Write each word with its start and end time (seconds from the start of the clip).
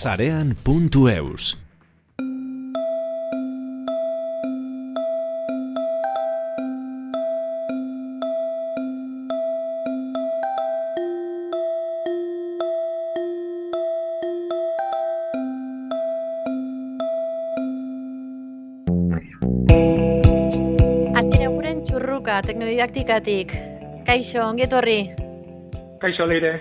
Sarean.eus 0.00 1.58
txurruka, 21.84 22.40
teknodidaktikatik. 22.46 23.52
Kaixo, 24.06 24.40
ongetorri. 24.46 25.10
Kaixo 26.00 26.24
leire. 26.24 26.54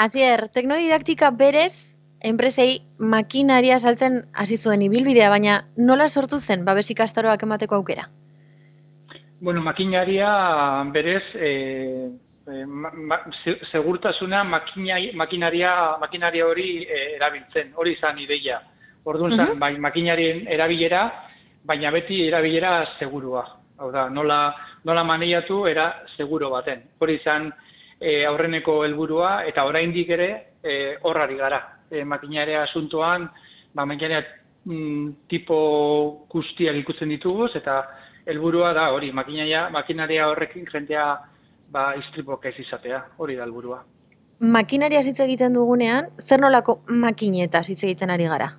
Hasier, 0.00 0.48
teknodidaktika 0.48 1.30
berez, 1.30 1.93
enpresei 2.24 2.80
makinaria 2.98 3.78
saltzen 3.78 4.22
hasi 4.32 4.56
zuen 4.56 4.82
ibilbidea, 4.82 5.28
baina 5.30 5.64
nola 5.76 6.08
sortu 6.08 6.38
zen 6.40 6.64
babes 6.64 6.88
ikastaroak 6.90 7.42
emateko 7.44 7.76
aukera? 7.76 8.08
Bueno, 9.40 9.60
makinaria 9.60 10.28
berez, 10.92 11.24
e, 11.34 11.50
e, 12.48 12.64
ma, 12.66 12.90
ma, 12.94 13.18
se- 13.42 13.58
segurtasuna 13.70 14.42
makina, 14.44 14.96
makinaria, 15.14 15.96
makinaria 16.00 16.46
hori 16.46 16.84
e, 16.84 17.16
erabiltzen, 17.16 17.72
hori 17.76 17.92
izan 17.98 18.18
ideia. 18.18 18.62
Orduan 19.04 19.36
zen, 19.36 19.50
Mhm. 19.52 19.58
bai, 19.60 19.76
makinarien 19.78 20.46
erabilera, 20.48 21.02
baina 21.64 21.90
beti 21.90 22.22
erabilera 22.28 22.86
segurua. 22.98 23.44
Hau 23.76 23.90
da, 23.92 24.08
nola, 24.08 24.54
nola 24.84 25.04
maneiatu 25.04 25.66
era 25.66 26.04
seguro 26.16 26.48
baten. 26.50 26.82
Hori 26.98 27.14
izan 27.20 27.52
e, 28.00 28.24
aurreneko 28.24 28.84
helburua 28.84 29.44
eta 29.44 29.64
oraindik 29.66 30.08
ere 30.08 30.46
e, 30.62 30.96
horrari 31.02 31.36
gara. 31.36 31.73
E, 31.90 32.04
makinaria 32.04 32.62
asuntoan, 32.64 33.28
ba, 33.74 33.84
makinaria 33.84 34.24
mm, 34.64 35.28
tipo 35.28 35.56
guztiak 36.32 36.76
ikusten 36.80 37.12
ditugu 37.12 37.48
eta 37.54 37.82
helburua 38.26 38.72
da 38.72 38.88
hori, 38.92 39.12
makinaria, 39.12 39.68
makinaria 39.70 40.28
horrekin 40.28 40.66
jendea 40.72 41.06
ba, 41.70 41.92
istripok 41.98 42.46
ez 42.46 42.58
izatea, 42.64 43.02
hori 43.18 43.36
da 43.36 43.44
helburua. 43.44 43.82
Makinaria 44.40 45.00
hitz 45.04 45.20
egiten 45.22 45.54
dugunean, 45.54 46.10
zer 46.20 46.40
nolako 46.42 46.80
makinetaz 46.88 47.68
hitz 47.70 47.82
egiten 47.84 48.10
ari 48.10 48.26
gara? 48.30 48.50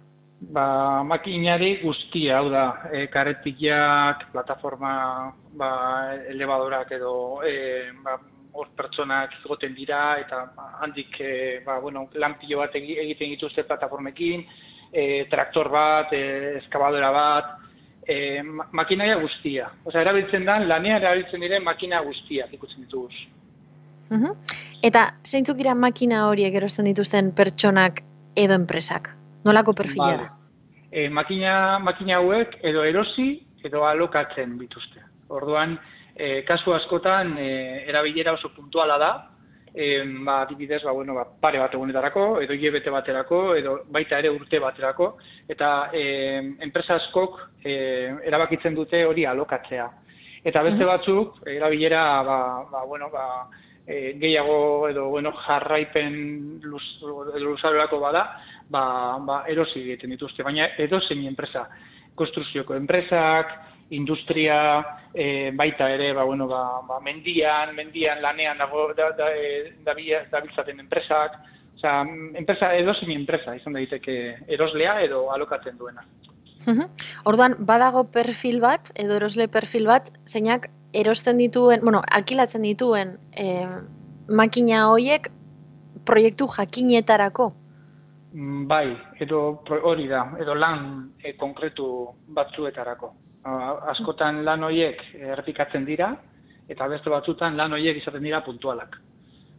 Ba, 0.55 1.03
makinari 1.07 1.79
guztia, 1.81 2.39
hau 2.39 2.49
da, 2.51 2.65
e, 2.91 3.05
karetiak, 3.11 4.27
plataforma, 4.33 4.93
ba, 5.57 5.69
elevadorak 6.31 6.91
edo 6.97 7.15
e, 7.47 7.55
ba, 8.03 8.17
hor 8.55 8.69
pertsonak 8.75 9.33
egoten 9.43 9.75
dira 9.75 10.15
eta 10.21 10.45
ba, 10.55 10.69
handik 10.81 11.19
e, 11.19 11.59
ba, 11.65 11.77
bueno, 11.83 12.07
lanpilo 12.13 12.61
bat 12.63 12.75
egi- 12.79 12.97
egiten 13.03 13.33
dituzte 13.35 13.65
plataformekin, 13.67 14.45
e, 14.91 15.25
traktor 15.29 15.69
bat, 15.69 16.13
e, 16.15 16.57
eskabadora 16.61 17.11
bat, 17.11 17.49
e, 18.07 18.41
ma- 18.43 18.67
makinaria 18.71 19.17
guztia. 19.19 19.67
Osea, 19.83 20.01
erabiltzen 20.05 20.45
da, 20.47 20.59
lanean 20.63 21.01
erabiltzen 21.01 21.43
diren 21.43 21.63
makina 21.63 21.99
guztiak 22.05 22.53
ikusten 22.55 22.85
ditugu. 22.85 23.09
Mhm. 24.09 24.31
Eta 24.85 25.15
zeintzuk 25.25 25.57
dira 25.57 25.73
makina 25.75 26.27
horiek 26.29 26.53
erosten 26.55 26.85
dituzten 26.85 27.33
pertsonak 27.35 28.03
edo 28.35 28.53
enpresak? 28.53 29.09
Nolako 29.43 29.73
perfila 29.73 30.05
Vale. 30.05 30.17
da? 30.23 30.31
E, 30.91 31.09
makina, 31.09 31.79
makina 31.79 32.21
hauek 32.21 32.59
edo 32.63 32.83
erosi 32.85 33.43
edo 33.65 33.83
alokatzen 33.83 34.57
dituzte. 34.61 35.01
Orduan, 35.27 35.79
e, 36.15 36.43
kasu 36.47 36.73
askotan 36.73 37.35
e, 37.37 37.83
erabilera 37.89 38.33
oso 38.33 38.49
puntuala 38.55 38.97
da, 38.97 39.11
e, 39.73 40.03
ba, 40.23 40.41
adibidez, 40.41 40.81
ba, 40.83 40.91
bueno, 40.91 41.13
ba, 41.13 41.25
pare 41.41 41.59
bat 41.59 41.73
egunetarako, 41.75 42.39
edo 42.41 42.55
hilebete 42.55 42.89
baterako, 42.89 43.41
edo 43.59 43.75
baita 43.91 44.19
ere 44.23 44.31
urte 44.31 44.59
baterako, 44.63 45.17
eta 45.51 45.91
e, 45.91 46.05
enpresa 46.63 46.95
askok 46.95 47.37
e, 47.61 47.75
erabakitzen 48.31 48.73
dute 48.73 49.03
hori 49.05 49.27
alokatzea. 49.27 49.89
Eta 50.45 50.61
beste 50.63 50.85
batzuk, 50.85 51.41
erabilera, 51.49 52.01
ba, 52.23 52.39
ba, 52.71 52.85
bueno, 52.85 53.09
ba, 53.11 53.49
e, 53.85 54.15
gehiago 54.21 54.87
edo 54.87 55.09
bueno, 55.09 55.33
jarraipen 55.43 56.61
luz, 56.63 56.83
luzarorako 57.01 57.99
bada, 57.99 58.25
ba, 58.69 59.17
ba, 59.19 59.43
erosi 59.51 59.81
egiten 59.81 60.15
dituzte, 60.15 60.43
baina 60.43 60.71
edozein 60.77 61.25
enpresa, 61.27 61.67
konstruzioko 62.15 62.75
enpresak, 62.77 63.51
industria, 63.89 64.85
e, 65.13 65.51
baita 65.51 65.89
ere, 65.93 66.13
ba, 66.13 66.23
bueno, 66.23 66.47
ba, 66.47 66.81
ba, 66.87 66.99
mendian, 66.99 67.75
mendian 67.75 68.21
lanean 68.21 68.57
dago 68.57 68.93
da, 68.93 69.11
da, 69.11 69.29
e, 69.35 69.75
dabila- 69.85 70.25
dabiltzaten 70.31 70.79
enpresak, 70.79 71.37
Osea, 71.75 72.05
enpresa 72.39 72.69
edozein 72.73 73.11
enpresa 73.11 73.55
izan 73.55 73.73
daiteke 73.75 74.37
eroslea 74.47 75.01
edo 75.03 75.29
alokatzen 75.31 75.77
duena. 75.77 76.05
Orduan, 77.25 77.57
badago 77.59 78.05
perfil 78.09 78.61
bat, 78.63 78.89
edo 78.95 79.17
erosle 79.19 79.47
perfil 79.51 79.85
bat, 79.85 80.09
zeinak 80.25 80.69
erosten 80.93 81.37
dituen, 81.37 81.81
bueno, 81.83 82.01
alkilatzen 82.09 82.63
dituen 82.65 83.17
eh, 83.33 83.67
makina 84.29 84.87
hoiek 84.89 85.29
proiektu 86.05 86.47
jakinetarako. 86.47 87.51
Mm, 88.33 88.65
Bai, 88.67 88.97
edo 89.19 89.61
hori 89.83 90.07
da, 90.07 90.23
edo 90.41 90.55
lan 90.55 91.11
e, 91.23 91.35
konkretu 91.37 92.07
batzuetarako. 92.33 93.13
Askotan 93.45 94.41
lan 94.45 94.63
horiek 94.65 95.01
errepikatzen 95.13 95.85
dira, 95.85 96.15
eta 96.69 96.87
beste 96.89 97.11
batzutan 97.13 97.57
lan 97.57 97.75
horiek 97.77 97.99
izaten 97.99 98.23
dira 98.25 98.41
puntualak. 98.45 98.97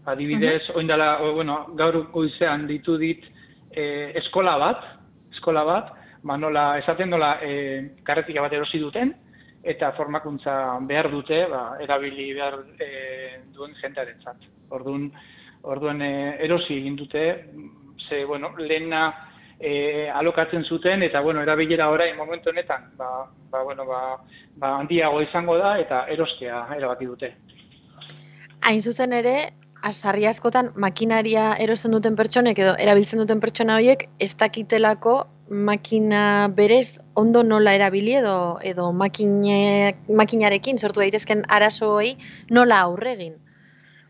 Adibidez, 0.06 0.70
uh 0.70 0.78
oindala, 0.78 1.20
o, 1.22 1.34
bueno, 1.34 1.58
gaur 1.78 2.00
goizean 2.12 2.66
ditu 2.66 2.96
dit 2.98 3.24
e, 3.70 4.12
eskola 4.18 4.56
bat, 4.58 4.82
eskola 5.34 5.64
bat, 5.66 5.92
ba 6.22 6.36
nola, 6.36 6.66
esaten 6.78 7.10
nola 7.10 7.36
e, 7.42 7.52
karretika 8.06 8.42
bat 8.42 8.52
erosi 8.58 8.78
duten, 8.82 9.14
eta 9.62 9.92
formakuntza 9.98 10.78
behar 10.86 11.10
dute, 11.10 11.44
ba, 11.50 11.76
erabili 11.82 12.32
behar 12.34 12.60
e, 12.78 12.90
duen 13.54 13.74
jendearentzat. 13.80 14.46
Orduan, 14.74 15.10
orduan 15.62 16.02
e, 16.02 16.12
erosi 16.46 16.78
egin 16.78 16.98
dute, 16.98 17.26
ze, 18.08 18.24
bueno, 18.24 18.52
lehena 18.58 19.08
e, 19.60 20.08
alokatzen 20.10 20.64
zuten, 20.64 21.02
eta, 21.02 21.20
bueno, 21.20 21.42
erabilera 21.42 21.88
orain 21.90 22.16
momentu 22.16 22.50
honetan, 22.50 22.90
ba, 22.96 23.28
ba, 23.50 23.62
bueno, 23.62 23.86
ba, 23.86 24.18
ba, 24.56 24.76
handiago 24.78 25.22
izango 25.22 25.58
da, 25.58 25.78
eta 25.78 26.06
erostea 26.12 26.66
erabaki 26.76 27.06
dute. 27.06 27.34
Hain 28.66 28.82
zuzen 28.82 29.12
ere, 29.12 29.36
sarri 29.92 30.26
askotan 30.26 30.72
makinaria 30.74 31.54
erosten 31.62 31.92
duten 31.92 32.16
pertsonek 32.16 32.58
edo 32.58 32.74
erabiltzen 32.78 33.20
duten 33.22 33.40
pertsona 33.40 33.76
horiek 33.76 34.08
ez 34.18 34.34
dakitelako 34.36 35.26
makina 35.50 36.48
berez 36.48 36.98
ondo 37.14 37.42
nola 37.42 37.74
erabili 37.74 38.16
edo 38.18 38.58
edo 38.62 38.92
makine, 38.92 39.94
makinarekin 40.08 40.78
sortu 40.78 41.00
daitezken 41.00 41.44
arazoei 41.48 42.16
nola 42.50 42.80
aurre 42.80 43.12
egin. 43.12 43.34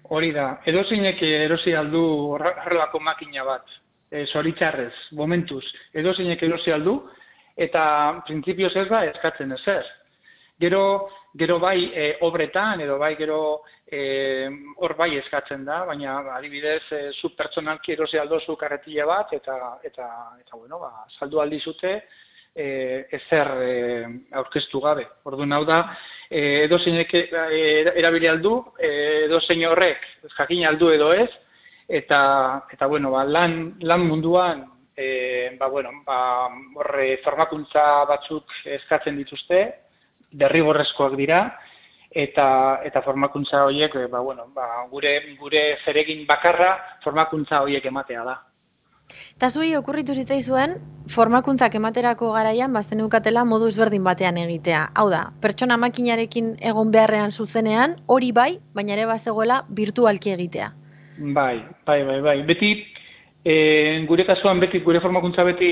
Hori 0.08 0.32
da, 0.32 0.60
edozeinek 0.64 1.20
erosi 1.22 1.74
aldu 1.74 2.02
horrelako 2.36 3.00
makina 3.00 3.44
bat, 3.44 3.64
e, 4.10 4.24
zoritzarrez, 4.26 4.94
momentuz, 5.12 5.64
edozeinek 5.94 6.42
erosi 6.42 6.72
aldu, 6.72 6.98
eta 7.56 7.84
printzipioz 8.26 8.74
ez 8.76 8.88
da 8.90 9.04
eskatzen 9.10 9.54
ezer. 9.56 9.86
Gero, 10.60 10.82
gero 11.36 11.58
bai 11.60 11.90
e, 11.92 12.04
obretan, 12.24 12.80
edo 12.80 12.96
bai 12.98 13.14
gero 13.16 13.40
e, 13.84 14.48
hor 14.80 14.94
bai 14.96 15.10
eskatzen 15.18 15.64
da, 15.64 15.82
baina 15.88 16.18
adibidez, 16.36 16.82
e, 16.92 17.00
zu 17.20 17.34
pertsonalki 17.36 17.92
erosi 17.92 18.18
aldozu 18.18 18.56
karretile 18.56 19.04
bat, 19.08 19.34
eta, 19.36 19.76
eta, 19.84 20.06
eta 20.40 20.56
bueno, 20.56 20.80
ba, 20.80 21.04
saldu 21.18 21.42
aldi 21.42 21.60
zute, 21.60 21.96
e, 22.56 22.68
ezer 23.18 23.52
e, 23.60 23.72
aurkeztu 24.40 24.80
gabe. 24.80 25.04
Orduan 25.28 25.52
hau 25.52 25.64
da, 25.68 25.82
e, 26.30 26.64
edo 26.64 26.78
zeinek 26.78 27.12
e, 27.14 27.26
erabili 27.92 28.30
aldu, 28.32 28.56
e, 28.80 28.90
edo 29.26 29.40
zein 29.44 29.66
horrek 29.68 30.08
jakin 30.38 30.64
aldu 30.70 30.90
edo 30.94 31.12
ez, 31.12 31.28
eta, 31.88 32.66
eta 32.72 32.86
bueno, 32.86 33.10
ba, 33.10 33.24
lan, 33.24 33.76
lan 33.80 34.06
munduan, 34.06 34.64
e, 34.96 35.56
ba, 35.58 35.68
bueno, 35.68 35.90
ba, 36.04 36.48
horre 36.74 37.20
formakuntza 37.24 38.04
batzuk 38.08 38.50
eskatzen 38.78 39.16
dituzte, 39.16 39.62
derrigorrezkoak 40.32 41.14
dira, 41.16 41.44
eta, 42.10 42.80
eta 42.84 43.02
formakuntza 43.02 43.64
horiek, 43.64 43.94
e, 43.94 44.06
ba, 44.10 44.20
bueno, 44.20 44.50
ba, 44.54 44.86
gure, 44.90 45.18
gure 45.38 45.78
zeregin 45.84 46.26
bakarra 46.26 46.76
formakuntza 47.04 47.62
horiek 47.62 47.86
ematea 47.86 48.24
da. 48.24 48.36
Eta 49.36 49.48
zuei 49.54 49.76
okurritu 49.78 50.16
zitzaizuen 50.18 50.72
formakuntzak 51.14 51.76
ematerako 51.78 52.32
garaian 52.34 52.72
bazten 52.74 53.04
eukatela 53.04 53.44
modu 53.46 53.68
ezberdin 53.70 54.02
batean 54.02 54.40
egitea. 54.42 54.80
Hau 54.98 55.06
da, 55.12 55.20
pertsona 55.44 55.76
makinarekin 55.78 56.56
egon 56.72 56.90
beharrean 56.90 57.30
zuzenean, 57.30 57.94
hori 58.06 58.32
bai, 58.32 58.58
baina 58.74 58.96
ere 58.96 59.06
bazegoela 59.06 59.60
virtualki 59.70 60.34
egitea. 60.34 60.72
Bai, 61.18 61.64
bai, 61.84 62.04
bai, 62.04 62.20
bai. 62.20 62.42
Beti, 62.44 62.86
e, 63.42 64.04
gure 64.06 64.24
kasuan 64.24 64.58
beti, 64.60 64.80
gure 64.80 65.00
formakuntza 65.00 65.44
beti 65.44 65.70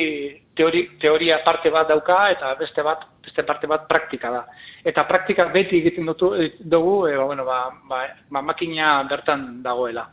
teori, 0.55 0.97
teoria 0.99 1.43
parte 1.45 1.71
bat 1.71 1.89
dauka 1.89 2.31
eta 2.31 2.55
beste 2.57 2.83
bat, 2.83 3.05
beste 3.21 3.45
parte 3.45 3.67
bat 3.67 3.87
praktika 3.89 4.31
da. 4.31 4.45
Eta 4.85 5.05
praktika 5.05 5.51
beti 5.53 5.83
egiten 5.83 6.07
dutu, 6.07 6.33
dugu, 6.61 7.07
e, 7.09 7.17
ba, 7.17 7.25
bueno, 7.25 7.45
ba, 7.45 7.59
ba, 7.89 8.07
ba, 8.31 8.43
makina 8.43 9.03
bertan 9.11 9.63
dagoela. 9.63 10.09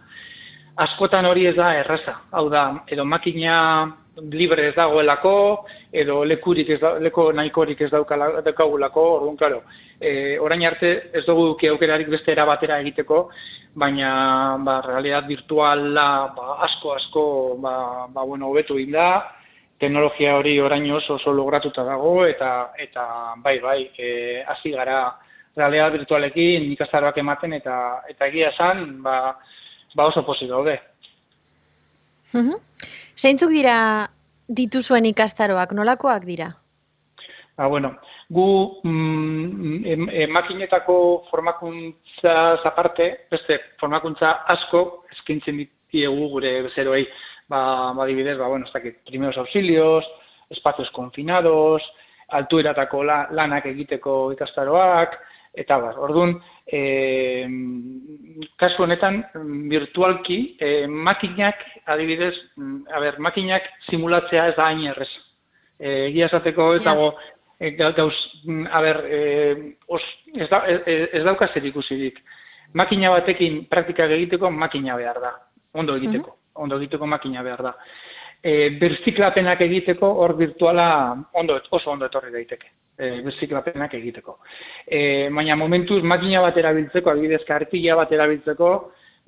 Askotan 0.75 1.25
hori 1.25 1.45
ez 1.48 1.56
da 1.56 1.74
erraza. 1.75 2.18
Hau 2.31 2.50
da, 2.50 2.84
edo 2.88 3.06
makina 3.06 3.57
libre 4.18 4.68
ez 4.68 4.75
dagoelako, 4.75 5.66
edo 5.92 6.24
lekurik 6.25 6.69
ez 6.69 6.80
da, 6.81 6.96
leko 7.00 7.31
nahikorik 7.34 7.80
ez 7.81 7.90
daukagulako, 7.92 9.04
orduan, 9.18 9.38
klaro, 9.40 9.62
e, 10.00 10.38
orain 10.40 10.66
arte 10.68 10.92
ez 11.13 11.24
dugu 11.25 11.48
duki 11.54 11.69
aukerarik 11.72 12.10
beste 12.12 12.31
era 12.31 12.46
batera 12.46 12.80
egiteko, 12.84 13.30
baina, 13.74 14.58
ba, 14.66 14.81
realidad 14.86 15.28
virtuala, 15.28 16.34
ba, 16.36 16.58
asko, 16.68 16.96
asko, 16.96 17.25
ba, 17.63 18.08
ba, 18.12 18.24
bueno, 18.24 18.50
hobetu 18.52 18.78
inda, 18.80 19.38
teknologia 19.80 20.36
hori 20.38 20.60
orain 20.60 20.92
oso, 20.92 21.16
oso 21.16 21.31
logratuta 21.34 21.84
dago, 21.84 22.25
eta, 22.25 22.72
eta 22.78 23.06
bai, 23.38 23.60
bai, 23.60 23.80
e, 23.98 24.44
hasi 24.48 24.75
gara, 24.75 25.06
realidad 25.56 25.92
virtualekin 25.92 26.68
ikastaroak 26.75 27.18
ematen, 27.18 27.54
eta, 27.54 28.04
eta 28.12 28.28
egia 28.28 28.52
esan, 28.52 29.02
ba, 29.04 29.38
ba 29.96 30.12
oso 30.12 30.25
posi 30.28 30.48
daude. 30.48 30.80
Zeintzuk 33.22 33.52
dira 33.54 34.10
dituzuen 34.50 35.06
ikastaroak, 35.12 35.76
nolakoak 35.78 36.26
dira? 36.26 36.50
Ba, 37.58 37.68
bueno, 37.70 37.92
gu 38.34 38.46
mm, 38.84 40.08
e, 40.10 40.26
makinetako 40.34 40.96
formakuntza 41.30 42.34
zaparte, 42.64 43.12
beste 43.30 43.60
formakuntza 43.80 44.32
asko 44.56 45.04
eskintzen 45.14 45.60
ditiegu 45.62 46.32
gure 46.34 46.56
bezeroei, 46.66 47.06
ba, 47.52 47.62
ba 47.94 48.08
dibidez, 48.10 48.40
ba, 48.40 48.50
bueno, 48.50 48.66
ez 48.66 48.96
primeros 49.06 49.38
auxilios, 49.38 50.08
espacios 50.50 50.90
confinados, 50.92 51.84
altueratako 52.30 53.04
la, 53.04 53.28
lanak 53.32 53.68
egiteko 53.70 54.32
ikastaroak, 54.34 55.20
eta 55.53 55.77
bar, 55.77 56.00
orduan, 56.00 56.38
e, 56.65 57.48
kasu 58.59 58.83
honetan, 58.83 59.21
virtualki, 59.69 60.56
e, 60.59 60.88
makinak, 60.88 61.59
adibidez, 61.86 62.36
a 62.94 63.00
ber, 63.03 63.19
makinak 63.19 63.68
simulatzea 63.89 64.48
ez 64.51 64.56
da 64.56 64.69
hain 64.69 64.86
errez. 64.94 65.09
E, 65.77 66.07
egia 66.07 66.30
esateko 66.30 66.71
ez 66.77 66.83
dago, 66.86 67.12
e, 67.59 67.74
gauz, 67.75 68.15
a 68.71 68.81
ber, 68.81 69.01
e, 69.07 69.21
os, 69.88 70.03
ez, 70.36 70.50
da, 70.50 70.63
ez, 70.68 71.09
ez 71.19 71.24
dauka 71.27 71.51
zer 71.53 71.68
ikusirik. 71.68 72.21
Makina 72.74 73.12
batekin 73.12 73.65
praktika 73.68 74.07
egiteko 74.07 74.50
makina 74.51 74.95
behar 74.95 75.19
da, 75.19 75.33
ondo 75.75 75.98
egiteko, 76.00 76.38
ondo 76.63 76.80
egiteko 76.80 77.07
makina 77.07 77.44
behar 77.44 77.65
da. 77.68 77.74
E, 78.42 78.69
berziklapenak 78.80 79.59
egiteko 79.68 80.07
hor 80.24 80.38
virtuala 80.39 80.88
ondo, 81.38 81.59
oso 81.75 81.92
ondo 81.92 82.07
etorri 82.07 82.31
daiteke 82.31 82.71
e, 83.01 83.21
biziklapenak 83.25 83.94
egiteko. 83.98 84.38
E, 84.86 85.30
baina 85.33 85.57
momentuz 85.59 86.01
makina 86.06 86.44
bat 86.45 86.57
erabiltzeko, 86.62 87.12
adibidez 87.12 87.42
kartilla 87.48 87.98
bat 88.00 88.13
erabiltzeko, 88.13 88.71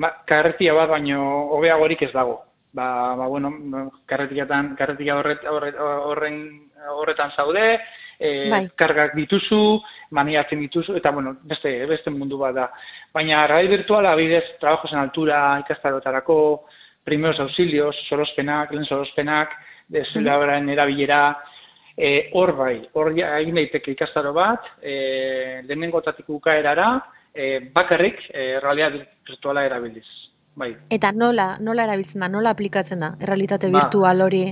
ba, 0.01 0.13
karretia 0.29 0.75
bat 0.77 0.91
baino 0.93 1.23
hobeagorik 1.57 2.05
ez 2.07 2.13
dago. 2.13 2.41
Ba, 2.73 2.87
ba 3.17 3.27
bueno, 3.29 3.51
karretiatan, 4.09 4.73
karretia 4.77 5.17
horret, 5.19 5.43
horret, 5.49 5.75
horren, 5.77 6.39
horretan 6.93 7.33
zaude, 7.37 7.65
e, 8.17 8.29
bai. 8.49 8.63
kargak 8.79 9.13
dituzu, 9.17 9.61
maniatzen 10.17 10.61
dituzu, 10.65 10.95
eta 10.97 11.11
bueno, 11.13 11.35
beste, 11.49 11.73
beste 11.89 12.13
mundu 12.13 12.39
bat 12.41 12.55
da. 12.57 12.69
Baina 13.13 13.45
rai 13.49 13.67
virtuala, 13.69 14.13
adibidez, 14.13 14.55
trabajos 14.61 14.93
en 14.93 15.03
altura, 15.03 15.43
ikastarotarako, 15.65 16.37
primeros 17.05 17.39
auxilios, 17.43 17.97
sorospenak, 18.07 18.71
lehen 18.71 18.89
sorospenak, 18.89 19.53
desulabaren 19.93 20.69
erabilera, 20.73 21.23
E, 21.95 22.30
hor 22.34 22.56
bai, 22.57 22.88
hor 22.98 23.12
egin 23.13 23.60
daiteke 23.60 23.94
ikastaro 23.94 24.34
bat, 24.34 24.66
e, 24.81 25.62
lehenengotatik 25.68 26.30
ukaerara, 26.30 26.88
e, 27.34 27.60
bakarrik 27.74 28.18
e, 28.30 28.60
realidad 28.60 28.98
virtuala 29.28 29.66
erabiliz. 29.66 30.07
Bai. 30.56 30.72
Eta 30.94 31.10
nola, 31.13 31.56
nola 31.66 31.88
erabiltzen 31.88 32.22
da, 32.22 32.30
nola 32.30 32.51
aplikatzen 32.54 33.01
da, 33.01 33.13
errealitate 33.22 33.72
ba. 33.72 33.80
virtual 33.81 34.22
hori 34.22 34.44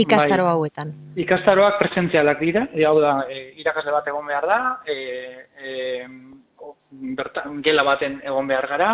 ikastaro 0.00 0.46
bai. 0.46 0.52
hauetan? 0.54 0.92
Ikastaroak 1.20 1.80
presentzialak 1.82 2.40
dira, 2.40 2.66
e, 2.72 2.84
hau 2.88 2.98
da, 3.00 3.14
e, 3.28 3.50
irakasle 3.60 3.92
bat 3.92 4.08
egon 4.08 4.28
behar 4.28 4.48
da, 4.48 4.60
e, 4.88 4.96
e, 5.60 6.06
bertan, 7.16 7.60
gela 7.64 7.84
baten 7.84 8.20
egon 8.24 8.48
behar 8.48 8.68
gara, 8.68 8.90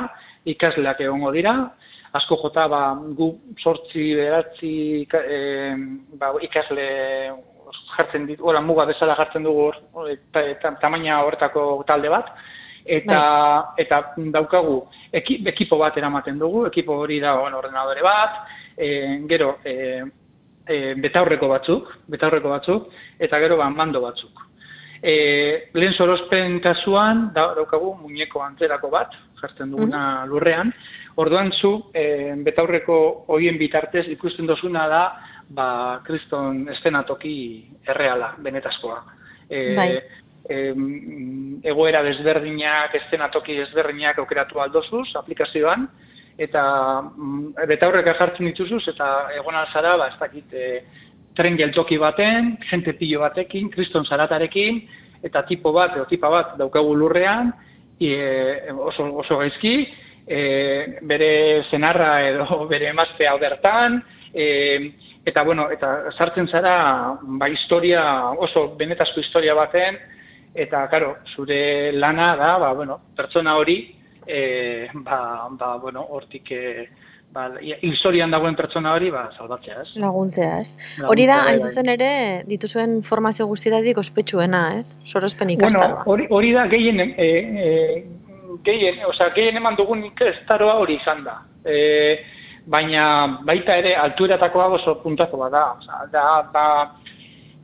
ikasleak 0.47 1.03
egongo 1.07 1.31
dira, 1.35 1.57
asko 2.17 2.39
jota 2.43 2.67
ba, 2.71 2.83
gu 3.19 3.31
sortzi, 3.63 4.09
beratzi 4.19 4.73
e, 5.07 5.39
ba, 6.19 6.33
ikasle 6.43 6.89
jartzen 7.97 8.27
dit, 8.27 8.41
ora 8.41 8.61
muga 8.61 8.85
bezala 8.87 9.17
jartzen 9.17 9.43
dugu 9.45 9.71
eta 10.11 10.75
tamaina 10.81 11.23
horretako 11.25 11.85
talde 11.87 12.09
bat 12.09 12.31
eta 12.87 13.19
bai. 13.19 13.85
eta 13.85 14.01
daukagu 14.35 14.85
ekipo 15.13 15.79
bat 15.79 15.97
eramaten 15.99 16.39
dugu, 16.39 16.67
ekipo 16.67 17.01
hori 17.03 17.19
da 17.21 17.35
on 17.41 17.55
ordenadore 17.55 18.03
bat, 18.03 18.47
e, 18.77 18.89
gero 19.29 19.59
e, 19.65 20.03
e, 20.67 20.95
betaurreko 20.95 21.49
batzuk, 21.49 21.89
betaurreko 22.07 22.53
batzuk 22.53 22.91
eta 23.19 23.41
gero 23.41 23.57
ba 23.57 23.71
mando 23.71 24.01
batzuk. 24.01 24.45
E, 25.03 25.71
lehen 25.75 25.93
sorospen 25.95 26.61
kasuan 26.61 27.31
da, 27.35 27.53
daukagu 27.55 27.97
muñeko 28.01 28.41
antzerako 28.43 28.91
bat, 28.91 29.13
jartzen 29.41 29.71
duguna 29.71 30.25
mm 30.25 30.31
lurrean, 30.31 30.73
orduan 31.17 31.53
zu 31.53 31.91
e, 31.95 32.35
betaurreko 32.45 33.27
hoien 33.33 33.59
bitartez 33.59 34.07
ikusten 34.13 34.47
dozuna 34.47 34.87
da 34.89 35.03
ba, 35.49 36.01
kriston 36.07 36.67
estenatoki 36.73 37.37
erreala, 37.87 38.35
benetazkoa. 38.43 38.99
E, 39.49 39.61
bai. 39.77 39.91
e, 40.49 40.59
egoera 41.71 42.03
desberdinak, 42.07 42.95
estenatoki 43.03 43.57
desberdinak 43.61 44.19
aukeratu 44.23 44.61
aldozuz, 44.63 45.09
aplikazioan, 45.19 45.87
eta 46.39 46.63
mm, 47.03 47.67
eta 47.77 47.89
horrek 47.89 48.13
jartzen 48.19 48.51
dituzuz, 48.51 48.83
eta 48.93 49.29
egon 49.37 49.57
alzara, 49.59 49.97
ba, 50.01 50.11
ez 50.13 50.19
dakit, 50.21 50.53
e, 50.53 51.05
tren 51.37 51.57
geltoki 51.59 51.99
baten, 52.01 52.57
jente 52.71 52.97
pilo 52.97 53.21
batekin, 53.21 53.71
kriston 53.71 54.07
zaratarekin, 54.09 54.83
eta 55.25 55.45
tipo 55.49 55.73
bat, 55.73 55.97
edo 55.97 56.07
tipa 56.09 56.31
bat 56.33 56.57
daukagu 56.59 56.95
lurrean, 56.97 57.53
e, 58.01 58.11
oso, 58.73 59.09
oso 59.23 59.39
gaizki, 59.43 59.77
e, 60.27 60.41
bere 61.03 61.31
zenarra 61.71 62.21
edo 62.29 62.65
bere 62.73 62.91
emaztea 62.93 63.37
bertan, 63.41 64.01
e, 64.33 64.93
eta 65.27 65.43
bueno, 65.43 65.71
eta 65.71 66.13
sartzen 66.13 66.49
zara 66.49 67.19
ba 67.21 67.49
historia 67.49 68.31
oso 68.31 68.69
benetazko 68.77 69.21
historia 69.21 69.55
baten 69.55 69.99
eta 70.55 70.87
claro, 70.89 71.17
zure 71.35 71.93
lana 71.93 72.35
da, 72.37 72.57
ba 72.59 72.73
bueno, 72.73 73.01
pertsona 73.17 73.57
hori 73.57 73.95
e, 74.27 74.89
ba, 74.95 75.49
ba 75.51 75.77
bueno, 75.77 76.07
hortik 76.11 76.51
e, 76.51 76.89
ba 77.33 77.49
historian 77.83 78.31
dagoen 78.31 78.57
pertsona 78.57 78.95
hori 78.95 79.11
ba 79.11 79.27
salbatzea, 79.37 79.83
ez? 79.83 79.97
Laguntzea, 80.01 80.61
ez? 80.61 81.03
Hori 81.05 81.27
da 81.27 81.41
hain 81.43 81.59
bai, 81.59 81.65
bai. 81.65 81.69
zuzen 81.69 81.91
ere 81.93 82.11
dituzuen 82.47 83.03
formazio 83.03 83.47
guztietatik 83.51 83.99
ospetsuena, 83.99 84.63
ez? 84.79 84.95
Sorospen 85.05 85.51
ikastaroa. 85.57 86.05
Bueno, 86.05 86.13
hori 86.15 86.31
hori 86.31 86.55
da 86.55 86.69
gehien 86.71 87.03
e, 87.03 87.29
e, 87.67 87.75
gehien, 88.65 89.05
o 89.05 89.13
sea, 89.13 89.35
gehien 89.35 89.59
eman 89.59 89.77
dugun 89.77 90.07
ikastaroa 90.13 90.79
hori 90.81 91.01
izan 91.03 91.25
da. 91.27 91.41
Eh 91.67 92.17
baina 92.67 93.39
baita 93.47 93.77
ere 93.79 93.95
altueratakoa 93.97 94.67
oso 94.79 94.97
puntako 95.03 95.39
bada, 95.45 95.65
osea 95.79 96.07
da 96.13 96.25
da 96.53 96.67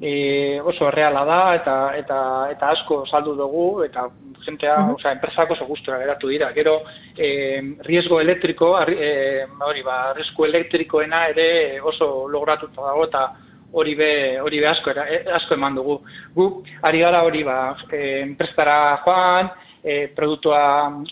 e, 0.00 0.60
oso 0.60 0.88
erreala 0.88 1.24
da 1.24 1.40
eta 1.54 1.76
eta 1.98 2.18
eta 2.50 2.70
asko 2.76 3.04
saldu 3.06 3.34
dugu 3.38 3.82
eta 3.84 4.08
jentea, 4.46 4.76
uh 4.76 4.86
-huh. 4.86 4.94
osea 4.94 5.12
enpresako 5.12 5.52
oso 5.54 5.66
gustura 5.66 5.98
geratu 5.98 6.28
dira. 6.28 6.52
Gero 6.52 6.82
eh 7.16 7.62
riesgo 7.80 8.20
elektriko, 8.20 8.78
eh 8.88 9.46
hori 9.60 9.82
ba, 9.82 10.12
riesgo 10.14 10.46
elektrikoena 10.46 11.28
ere 11.28 11.80
oso 11.80 12.28
logratuta 12.28 12.82
dago 12.82 13.04
eta 13.04 13.32
hori 13.72 13.94
be 13.94 14.40
hori 14.40 14.60
be 14.60 14.66
asko 14.68 14.90
era, 14.90 15.06
e, 15.08 15.24
asko 15.34 15.54
eman 15.54 15.74
dugu. 15.74 16.00
Gu 16.34 16.64
ari 16.82 16.98
gara 17.00 17.22
hori 17.22 17.42
ba, 17.44 17.76
eh 17.92 18.20
enpresara 18.22 19.00
joan, 19.04 19.50
e, 19.82 20.08
produktua 20.14 20.62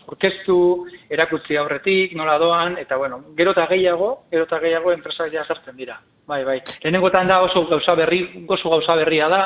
orkestu, 0.07 0.87
erakutzi 1.11 1.59
aurretik, 1.59 2.15
nola 2.17 2.39
doan, 2.39 2.79
eta 2.79 2.97
bueno, 2.97 3.21
gero 3.37 3.55
eta 3.57 3.67
gehiago, 3.71 4.13
gero 4.31 4.47
eta 4.47 4.61
gehiago 4.63 4.93
enpresak 4.95 5.33
ja 5.35 5.45
sartzen 5.45 5.77
dira. 5.77 5.99
Bai, 6.31 6.45
bai. 6.45 6.61
Lehenengotan 6.85 7.29
da 7.29 7.41
oso 7.43 7.67
gauza 7.67 7.97
berri, 7.99 8.23
oso 8.49 8.71
gauza 8.71 8.95
berria 8.97 9.29
da, 9.29 9.43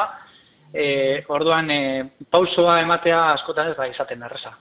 e, 0.72 1.24
orduan 1.28 1.70
e, 1.70 1.80
pausoa 2.30 2.80
ematea 2.82 3.30
askotan 3.32 3.72
ez 3.72 3.76
da 3.78 3.88
izaten 3.88 4.22
erresa. 4.28 4.54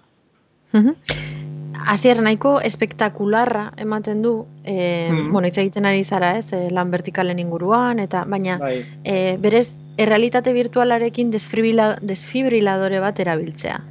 Azier, 1.84 2.22
nahiko 2.24 2.55
espektakularra 2.63 3.74
ematen 3.77 4.22
du, 4.24 4.34
e, 4.63 5.12
mm 5.12 5.32
bueno, 5.34 5.50
hitz 5.50 5.58
egiten 5.58 5.86
ari 5.86 6.03
zara, 6.03 6.38
ez, 6.38 6.48
lan 6.72 6.91
vertikalen 6.93 7.39
inguruan, 7.41 8.00
eta 8.00 8.24
baina 8.29 8.58
bai. 8.62 8.77
e, 9.03 9.36
berez, 9.41 9.79
errealitate 9.98 10.53
virtualarekin 10.55 11.29
desfibriladore 11.34 13.01
bat 13.03 13.20
erabiltzea. 13.20 13.82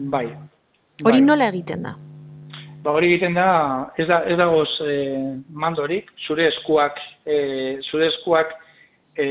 Bai. 0.00 0.26
Hori 1.04 1.18
bai. 1.18 1.26
nola 1.26 1.48
egiten 1.52 1.84
da? 1.84 1.94
Ba, 2.80 2.94
hori 2.96 3.10
egiten 3.12 3.34
da, 3.36 3.50
ez 4.00 4.06
da 4.08 4.22
ez 4.24 4.38
dagoz 4.40 4.68
e, 4.80 4.94
mandorik, 5.52 6.08
zure 6.24 6.46
eskuak, 6.48 6.96
e, 7.28 7.76
zure 7.90 8.08
eskuak 8.08 8.54
e, 9.12 9.26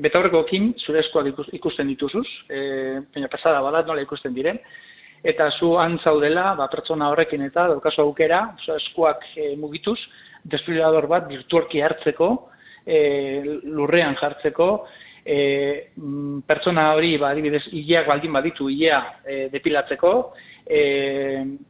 betaurrekoekin 0.00 0.70
zure 0.80 1.02
eskuak 1.04 1.28
ikusten 1.52 1.90
dituzuz, 1.92 2.24
e, 2.48 2.62
baina 3.12 3.28
pasada 3.28 3.60
badat 3.66 3.90
nola 3.90 4.04
ikusten 4.06 4.32
diren, 4.36 4.60
eta 5.24 5.50
zu 5.58 5.74
antzaudela, 5.80 6.54
ba, 6.56 6.70
pertsona 6.72 7.10
horrekin 7.12 7.44
eta 7.44 7.68
daukazu 7.74 8.06
aukera, 8.06 8.40
eskuak 8.78 9.28
e, 9.36 9.52
mugituz, 9.60 9.98
desfibrilador 10.44 11.08
bat 11.08 11.28
virtualki 11.28 11.84
hartzeko, 11.84 12.30
e, 12.86 12.98
lurrean 13.68 14.16
jartzeko, 14.20 14.70
e, 15.24 15.90
pertsona 16.46 16.92
hori, 16.94 17.16
ba, 17.18 17.32
adibidez, 17.32 17.64
ileak 17.72 18.06
baldin 18.08 18.32
baditu 18.36 18.68
ilea 18.70 19.00
e, 19.24 19.48
depilatzeko, 19.52 20.14
e, 20.66 20.80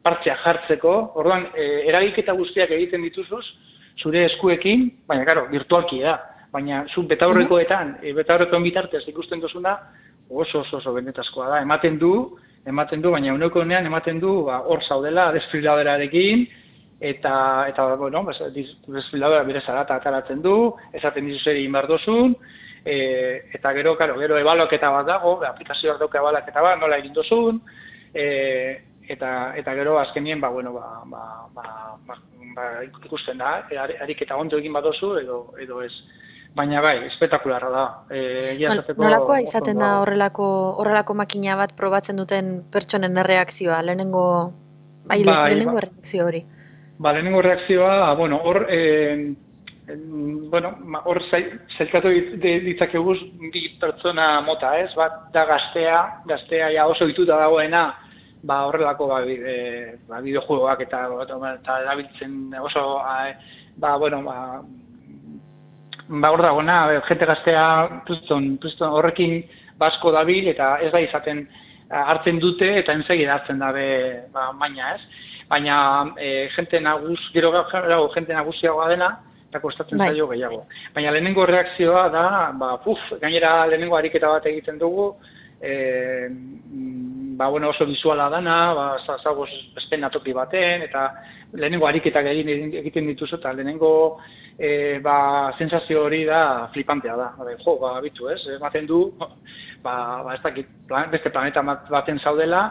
partzea 0.03 0.37
jartzeko, 0.43 0.95
orduan, 1.21 1.49
e, 1.55 1.67
eragiketa 1.89 2.35
guztiak 2.35 2.71
egiten 2.75 3.05
dituzuz, 3.07 3.43
zure 4.01 4.25
eskuekin, 4.29 4.89
baina, 5.07 5.25
karo, 5.27 5.47
virtualki 5.51 6.01
da, 6.03 6.17
baina, 6.51 6.83
zu 6.91 7.05
betaurrekoetan, 7.07 7.97
e, 8.03 8.13
betaurrekoen 8.17 8.63
bitartez 8.63 9.05
ikusten 9.07 9.43
duzuna, 9.43 9.77
oso 10.29 10.61
oso 10.61 10.77
oso 10.81 10.93
benetazkoa 10.93 11.49
da, 11.53 11.61
ematen 11.63 11.99
du, 12.01 12.11
ematen 12.67 13.01
du, 13.01 13.11
baina 13.13 13.33
uneko 13.33 13.61
honean 13.61 13.85
ematen 13.85 14.19
du, 14.19 14.41
ba, 14.49 14.59
hor 14.67 14.83
zaudela, 14.83 15.29
desfriladerarekin, 15.35 16.47
eta 16.99 17.67
eta 17.69 17.95
bueno, 17.99 18.23
desfiladora 18.87 19.43
bere 19.43 19.61
zarata 19.61 19.99
ataratzen 19.99 20.41
du, 20.41 20.73
esaten 20.93 21.27
dizu 21.27 21.43
zer 21.43 21.59
egin 21.59 21.75
dozun, 21.87 22.35
e, 22.85 23.49
eta 23.51 23.73
gero, 23.73 23.97
claro, 23.97 24.17
gero 24.21 24.37
ebaloketa 24.37 24.91
bat 24.93 25.07
dago, 25.09 25.39
aplikazioak 25.43 25.97
dauka 25.99 26.21
ebaloketa 26.21 26.61
bat, 26.61 26.77
nola 26.79 26.99
egin 27.01 27.15
dozun, 27.17 27.59
e, 28.13 28.25
eta, 29.09 29.31
eta 29.57 29.73
gero 29.73 29.97
azkenien, 29.99 30.39
ba, 30.41 30.49
bueno, 30.53 30.73
ba, 30.73 31.01
ba, 31.05 31.23
ba, 31.55 31.97
ba, 32.05 32.19
ba 32.55 32.67
ikusten 32.85 33.41
da, 33.41 33.57
e, 33.69 33.77
ariketa 33.77 34.37
ondo 34.37 34.61
egin 34.61 34.77
badozu 34.77 35.15
edo, 35.23 35.39
edo 35.59 35.81
ez. 35.81 35.93
Baina 36.55 36.79
bai, 36.79 37.01
espetakularra 37.09 37.69
da. 37.73 37.85
E, 38.07 38.53
Nolakoa 38.95 39.41
izaten 39.43 39.81
da 39.81 39.97
horrelako, 39.99 40.45
horrelako 40.79 41.17
makina 41.19 41.57
bat 41.59 41.73
probatzen 41.75 42.21
duten 42.21 42.61
pertsonen 42.71 43.17
erreakzioa, 43.25 43.81
lehenengo, 43.83 44.53
bai, 45.09 45.17
bai 45.25 45.49
lehenengo 45.49 45.73
ba, 45.73 45.81
erreakzio 45.83 46.29
hori? 46.29 46.45
Ba, 46.95 47.11
lehenengo 47.11 47.41
reakzioa, 47.43 48.13
bueno, 48.15 48.39
hor, 48.45 48.67
eh, 48.69 49.33
bueno, 50.49 50.71
hor 51.05 51.21
zailkatu 51.29 52.09
ditzakeguz 52.41 53.19
bi 53.53 53.67
pertsona 53.81 54.41
mota, 54.41 54.73
ez? 54.79 54.89
Bat, 54.97 55.27
da 55.33 55.45
gaztea, 55.45 55.99
gaztea 56.25 56.71
ja 56.73 56.87
oso 56.89 57.05
dituta 57.05 57.37
dagoena, 57.37 57.83
ba, 58.43 58.63
horrelako 58.69 59.07
ba, 59.11 59.19
e, 59.25 59.97
ba, 60.09 60.21
bideojuegoak 60.25 60.81
eta, 60.87 61.03
eta 61.27 61.77
erabiltzen 61.83 62.55
oso, 62.61 62.85
ba, 63.77 63.97
bueno, 63.97 64.23
ba, 64.23 64.63
ba, 66.07 66.31
hor 66.31 66.41
dagoena, 66.41 66.79
jente 67.09 67.29
gaztea, 67.29 67.67
priston, 68.07 68.55
priston, 68.57 68.95
horrekin 68.97 69.43
basko 69.77 70.11
dabil 70.15 70.47
eta 70.47 70.77
ez 70.81 70.91
da 70.93 71.03
izaten 71.03 71.45
hartzen 71.89 72.39
dute 72.41 72.71
eta 72.79 72.93
enzegi 72.95 73.25
hartzen 73.29 73.59
dabe 73.61 73.87
ba, 74.33 74.51
maina, 74.53 74.95
ez? 74.95 75.01
baina 75.49 75.77
e, 76.17 76.49
jente 76.55 76.79
nagus, 76.81 77.19
gero 77.33 77.51
gero 77.69 78.07
jente 78.15 78.33
nagusiagoa 78.33 78.89
dena, 78.89 79.09
eta 79.55 79.63
kostatzen 79.63 79.97
bai. 79.97 80.09
zaio 80.11 80.27
gehiago. 80.27 80.65
Baina 80.93 81.13
lehenengo 81.15 81.45
reakzioa 81.47 82.09
da, 82.11 82.25
ba, 82.59 82.75
puf, 82.83 82.99
gainera 83.21 83.65
lehenengo 83.71 83.95
ariketa 83.95 84.33
bat 84.35 84.45
egiten 84.51 84.77
dugu, 84.81 85.13
e, 85.61 86.27
ba, 87.39 87.47
bueno, 87.49 87.69
oso 87.69 87.87
bizuala 87.87 88.29
dana, 88.29 88.57
ba, 88.75 88.87
zagoz 89.23 89.49
esten 89.79 90.03
atoki 90.03 90.33
baten, 90.35 90.83
eta 90.89 91.07
lehenengo 91.53 91.87
ariketak 91.87 92.27
egin 92.33 92.51
egiten 92.81 93.07
dituzu, 93.13 93.39
eta 93.39 93.53
lehenengo 93.55 93.91
e, 94.57 94.99
ba, 95.03 95.53
sensazio 95.57 96.03
hori 96.03 96.25
da 96.27 96.69
flipantea 96.73 97.15
da. 97.15 97.31
Ba, 97.37 97.55
jo, 97.55 97.77
ba, 97.79 97.95
bitu 98.03 98.27
ez, 98.33 98.41
ematen 98.57 98.89
du, 98.91 99.05
ba, 99.19 99.29
ba, 99.85 100.35
ez 100.35 100.43
dakit, 100.43 100.75
beste 101.13 101.31
planeta 101.31 101.63
baten 101.63 102.19
zaudela, 102.19 102.65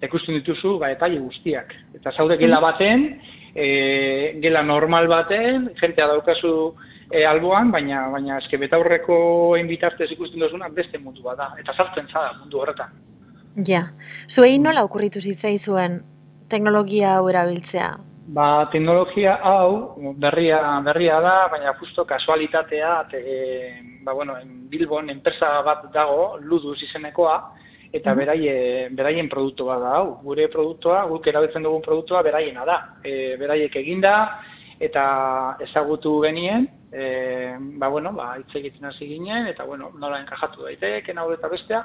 ikusten 0.00 0.38
dituzu 0.38 0.78
ba 0.80 0.88
guztiak. 0.96 1.74
Eta 1.94 2.12
zaude 2.12 2.38
gela 2.40 2.56
mm. 2.60 2.62
baten, 2.62 3.20
e, 3.54 4.38
gela 4.42 4.62
normal 4.62 5.08
baten, 5.08 5.70
jentea 5.80 6.06
daukazu 6.10 6.74
e, 7.10 7.24
alboan, 7.26 7.70
baina 7.70 8.08
baina 8.12 8.38
eske 8.38 8.58
betaurreko 8.58 9.56
bitartez 9.68 10.10
ikusten 10.12 10.40
duzuna 10.40 10.68
beste 10.68 10.98
mundu 10.98 11.22
bada 11.22 11.54
eta 11.58 11.74
sartzen 11.74 12.08
zada 12.08 12.32
mundu 12.38 12.60
horretan. 12.60 12.94
Ja. 13.66 13.82
Zuei 14.28 14.58
nola 14.58 14.84
okurritu 14.86 15.20
zitzaizuen 15.20 16.00
teknologia 16.48 17.16
hau 17.18 17.28
erabiltzea? 17.30 17.90
Ba, 18.30 18.68
teknologia 18.70 19.34
hau 19.42 19.96
berria, 20.22 20.60
berria 20.86 21.18
da, 21.20 21.48
baina 21.50 21.72
justo 21.80 22.04
kasualitatea, 22.06 22.92
te, 23.10 23.22
ba, 24.04 24.12
bueno, 24.12 24.36
en 24.38 24.68
Bilbon 24.70 25.10
enpresa 25.10 25.50
bat 25.66 25.88
dago, 25.94 26.36
Ludus 26.38 26.78
izenekoa, 26.86 27.40
eta 27.92 28.14
beraie, 28.14 28.88
beraien 28.94 29.28
produktu 29.28 29.66
bat 29.66 29.80
da 29.82 29.96
hau. 29.98 30.20
Gure 30.24 30.46
produktua, 30.52 31.04
guk 31.10 31.26
erabiltzen 31.26 31.66
dugun 31.66 31.82
produktua 31.82 32.22
beraiena 32.22 32.64
da. 32.66 32.78
E, 33.02 33.36
beraiek 33.40 33.76
eginda 33.82 34.14
eta 34.80 35.02
ezagutu 35.60 36.14
genien, 36.24 36.68
e, 36.92 37.56
ba 37.76 37.88
bueno, 37.88 38.14
ba 38.16 38.32
hitz 38.38 38.54
egiten 38.56 38.86
hasi 38.88 39.06
ginen 39.10 39.46
eta 39.50 39.66
bueno, 39.68 39.90
nola 39.98 40.20
enkajatu 40.22 40.64
daiteke 40.64 41.12
hau 41.18 41.28
eta 41.34 41.48
bestea 41.48 41.84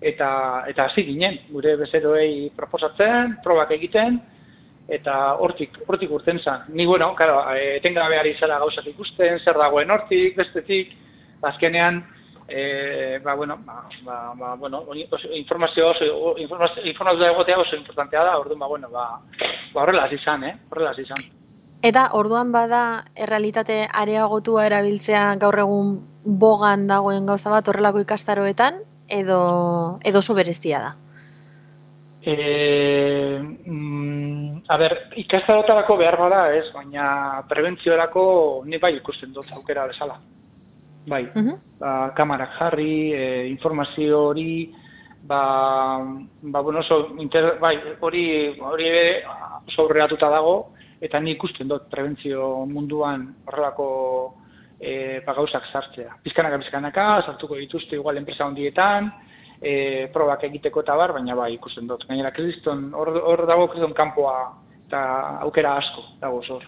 eta 0.00 0.28
eta 0.68 0.84
hasi 0.84 1.06
ginen 1.06 1.38
gure 1.50 1.76
bezeroei 1.80 2.50
proposatzen, 2.56 3.38
probak 3.42 3.72
egiten 3.78 4.20
eta 4.88 5.36
hortik 5.40 5.78
hortik 5.86 6.10
urten 6.10 6.38
san. 6.38 6.66
Ni 6.68 6.84
bueno, 6.86 7.14
claro, 7.14 7.40
etengabe 7.54 8.18
ari 8.18 8.34
zara 8.34 8.58
gauzak 8.58 8.86
ikusten, 8.86 9.38
zer 9.40 9.56
dagoen 9.56 9.90
hortik, 9.90 10.36
bestetik, 10.36 10.92
azkenean 11.40 12.02
e, 12.48 13.20
ba, 13.24 13.34
bueno, 13.34 13.58
ba, 13.64 13.88
ba, 14.04 14.34
ba, 14.34 14.54
bueno, 14.56 14.84
informazio 15.32 15.88
oso, 15.90 16.36
informazio, 16.36 16.84
informazio 16.84 17.26
egotea 17.26 17.58
oso 17.58 17.76
importantea 17.76 18.24
da, 18.24 18.38
orduan, 18.38 18.58
ba, 18.58 18.66
bueno, 18.66 18.90
ba, 18.90 19.20
ba 19.72 19.82
horrela 19.82 20.08
izan, 20.12 20.44
eh? 20.44 20.58
horrela 20.70 20.92
izan. 20.98 21.22
Eta 21.84 22.08
orduan 22.16 22.52
bada 22.52 23.04
errealitate 23.14 23.86
areagotua 23.92 24.66
erabiltzea 24.66 25.34
gaur 25.36 25.58
egun 25.58 25.96
bogan 26.24 26.86
dagoen 26.88 27.26
gauza 27.26 27.50
bat 27.50 27.68
horrelako 27.68 28.00
ikastaroetan, 28.04 28.80
edo, 29.08 29.98
edo 30.04 30.18
oso 30.20 30.34
berezia 30.34 30.80
da? 30.80 30.94
E, 32.24 33.38
mm, 33.40 34.64
a 34.68 34.76
ber, 34.80 34.96
ikastarotarako 35.20 35.96
behar 36.00 36.16
bada 36.16 36.46
ez, 36.56 36.70
baina 36.72 37.42
preventziorako 37.48 38.62
ni 38.64 38.80
bai 38.80 38.94
ikusten 38.96 39.32
dut 39.36 39.52
aukera 39.52 39.84
bezala 39.86 40.16
bai, 41.06 41.24
uh 41.34 41.58
ba, 41.78 42.12
kamarak 42.16 42.56
jarri, 42.58 43.12
e, 43.12 43.46
informazio 43.48 44.20
hori, 44.28 44.72
ba, 45.22 46.00
ba 46.40 46.60
bueno, 46.60 46.80
oso, 46.80 47.14
inter, 47.18 47.58
bai, 47.60 47.76
hori, 48.00 48.56
hori 48.60 48.86
ere 48.86 49.24
oso 49.66 49.88
dago, 50.18 50.72
eta 51.00 51.20
nik 51.20 51.36
ikusten 51.36 51.68
dut 51.68 51.90
prebentzio 51.90 52.64
munduan 52.66 53.34
horrelako 53.46 53.88
e, 54.80 55.20
ba, 55.26 55.34
gauzak 55.34 55.66
sartzea. 55.72 56.16
Bizkanaka, 56.24 56.58
bizkanaka, 56.58 57.22
sartuko 57.26 57.56
dituzte 57.56 57.96
igual 57.96 58.16
enpresa 58.16 58.46
hondietan, 58.46 59.12
e, 59.60 60.08
probak 60.12 60.44
egiteko 60.44 60.84
eta 60.84 60.96
bar, 60.96 61.12
baina 61.12 61.34
bai 61.34 61.54
ikusten 61.54 61.88
dut. 61.88 62.06
Gainera, 62.08 62.32
kriston, 62.32 62.92
hor 62.94 63.46
dago 63.48 63.68
kriston 63.72 63.94
kanpoa 63.96 64.38
eta 64.86 65.02
aukera 65.42 65.76
asko 65.80 66.06
dago 66.20 66.42
zor. 66.44 66.64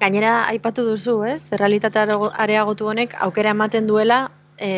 Gainera, 0.00 0.44
aipatu 0.48 0.84
duzu, 0.86 1.22
ez? 1.28 1.42
Realitate 1.52 2.00
areagotu 2.00 2.88
honek 2.88 3.14
aukera 3.26 3.52
ematen 3.56 3.86
duela 3.86 4.20
e, 4.56 4.70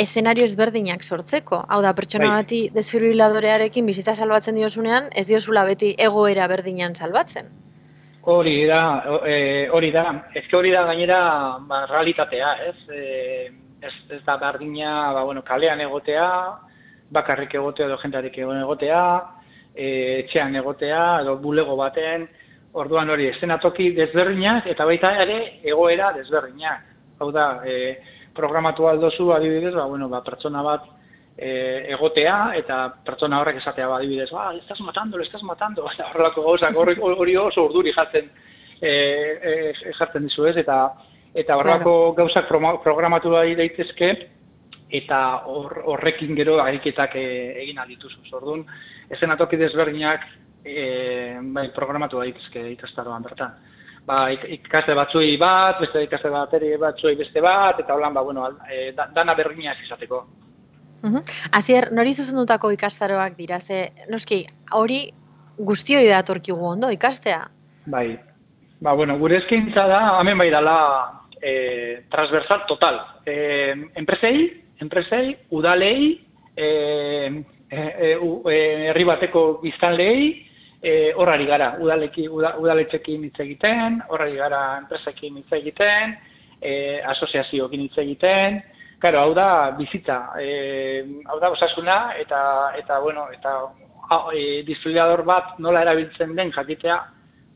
eszenario 0.00 0.44
ezberdinak 0.48 1.04
sortzeko. 1.04 1.64
Hau 1.68 1.80
da, 1.84 1.94
pertsona 1.96 2.28
bai. 2.28 2.42
bati 2.42 2.60
desfibriladorearekin 2.74 3.88
bizitza 3.90 4.14
salbatzen 4.14 4.60
diozunean, 4.60 5.10
ez 5.14 5.26
diozula 5.28 5.64
beti 5.68 5.94
egoera 5.98 6.46
berdinan 6.52 6.94
salbatzen. 6.94 7.50
Hori 8.30 8.56
da, 8.68 8.82
e, 9.24 9.68
hori 9.72 9.90
da. 9.92 10.04
Ez 10.36 10.44
hori 10.52 10.72
da 10.74 10.84
gainera 10.90 11.20
ba, 11.68 11.84
realitatea, 11.88 12.52
ez? 12.68 12.76
E, 12.92 13.50
ez, 13.80 13.94
ez 14.16 14.22
da 14.26 14.36
berdina, 14.40 15.12
ba, 15.16 15.24
bueno, 15.24 15.42
kalean 15.42 15.80
egotea, 15.80 16.28
bakarrik 17.10 17.54
egotea 17.56 17.88
edo 17.88 17.96
jentarik 18.02 18.36
egotea, 18.44 19.02
e, 19.74 19.86
etxean 20.20 20.56
egotea, 20.60 21.02
edo 21.24 21.38
bulego 21.40 21.76
baten, 21.80 22.28
Orduan 22.72 23.10
hori, 23.10 23.26
estenatoki 23.32 23.90
desberdinak 23.96 24.68
eta 24.70 24.86
baita 24.86 25.10
ere 25.24 25.38
egoera 25.66 26.12
desberdinak. 26.14 26.86
Hau 27.18 27.30
da, 27.34 27.46
e, 27.66 27.96
programatu 28.34 28.86
aldozu 28.86 29.32
adibidez, 29.34 29.74
ba, 29.74 29.86
bueno, 29.90 30.08
ba, 30.08 30.22
pertsona 30.22 30.62
bat 30.62 30.86
e, 31.36 31.50
egotea 31.96 32.52
eta 32.60 32.78
pertsona 33.04 33.40
horrek 33.40 33.58
esatea 33.60 33.88
ba, 33.90 33.98
adibidez, 33.98 34.30
ba, 34.30 34.52
estás 34.54 34.80
matando, 34.80 35.16
le 35.18 35.24
estás 35.24 35.42
matando, 35.42 35.84
horrelako 35.84 36.46
gauzak 36.46 36.76
hori 36.76 37.36
oso 37.36 37.64
urduri 37.66 37.92
jartzen, 37.96 38.30
e, 38.80 38.90
e, 38.90 39.92
jartzen 39.98 40.28
dizu 40.28 40.46
ez, 40.46 40.56
eta 40.62 40.82
eta 41.34 41.56
horrelako 41.56 42.12
gauzak 42.18 42.48
programatu 42.48 43.30
da 43.34 43.42
daitezke, 43.58 44.14
eta 44.90 45.18
horrekin 45.46 46.34
gero 46.34 46.58
ariketak 46.62 47.14
e, 47.14 47.26
egin 47.62 47.78
aldituzu. 47.78 48.24
Orduan, 48.34 48.64
estenatoki 49.10 49.58
desberdinak 49.58 50.26
e, 50.64 51.38
bai, 51.54 51.68
programatu 51.74 52.20
daitezke 52.20 52.64
ikastaroan 52.72 53.22
bertan. 53.22 53.56
Ba, 54.06 54.30
ikaste 54.32 54.94
batzuei 54.96 55.36
bat, 55.38 55.80
beste 55.80 56.02
ikaste 56.06 56.30
bateri 56.32 56.72
batzuei 56.80 57.16
beste 57.16 57.42
bat, 57.44 57.80
eta 57.80 57.94
holan, 57.94 58.14
ba, 58.14 58.22
bueno, 58.26 58.46
e, 58.70 58.92
dana 58.96 59.34
berriñak 59.38 59.82
izateko. 59.84 60.24
Uh 61.02 61.20
Azier, 61.56 61.88
nori 61.96 62.12
zuzendutako 62.14 62.72
ikastaroak 62.74 63.36
dira, 63.36 63.60
ze, 63.60 63.92
noski, 64.10 64.42
hori 64.76 65.06
guztioi 65.56 66.08
datorkigu 66.08 66.66
ondo 66.74 66.90
ikastea? 66.90 67.46
Bai, 67.86 68.18
ba, 68.80 68.92
bueno, 68.92 69.16
gure 69.18 69.38
eskaintza 69.40 69.86
da, 69.88 70.00
hemen 70.20 70.38
bai 70.38 70.50
dala 70.50 70.76
e, 71.40 72.04
transversal 72.10 72.66
total. 72.68 73.00
E, 73.24 73.72
enpresei, 73.94 74.64
enpresei, 74.80 75.36
udalei, 75.50 76.20
e, 76.56 76.68
e, 77.70 77.80
e, 78.12 78.60
herri 78.90 79.04
bateko 79.08 79.60
biztanleei, 79.62 80.49
e, 80.82 81.12
horrari 81.14 81.46
gara, 81.46 81.74
udaleki, 81.80 82.28
udaletxekin 82.28 83.24
hitz 83.28 83.40
egiten, 83.40 84.02
horrari 84.08 84.36
gara 84.36 84.78
enpresekin 84.78 85.36
hitz 85.36 85.52
egiten, 85.52 86.16
e, 86.60 87.00
asoziazioekin 87.14 87.88
hitz 87.88 87.98
egiten, 87.98 88.62
Claro, 89.00 89.22
hau 89.22 89.30
da 89.32 89.70
bizitza, 89.78 90.34
e, 90.36 91.22
hau 91.24 91.38
da 91.40 91.48
osasuna 91.54 92.12
eta 92.20 92.40
eta 92.76 92.98
bueno, 93.00 93.30
eta 93.32 93.54
e, 94.36 94.60
disfilador 94.66 95.22
bat 95.24 95.54
nola 95.58 95.80
erabiltzen 95.86 96.34
den 96.36 96.52
jakitea 96.52 96.98